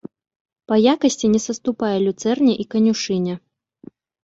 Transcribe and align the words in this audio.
Па 0.71 0.75
якасці 0.93 1.29
не 1.35 1.41
саступае 1.47 1.93
люцэрне 2.07 2.53
і 2.65 2.67
канюшыне. 2.75 3.33